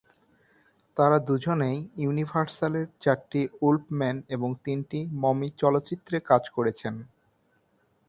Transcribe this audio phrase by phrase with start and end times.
[0.97, 6.93] তারা দুজনেই ইউনিভার্সালের চারটি উলফ ম্যান এবং তিনটি মমি চলচ্চিত্রে কাজ করেছেন।